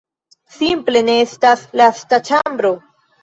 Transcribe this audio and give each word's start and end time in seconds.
Simple, 0.53 1.03
ne 1.09 1.17
estas 1.25 1.61
lasta 1.81 2.21
ĉambro. 2.31 2.73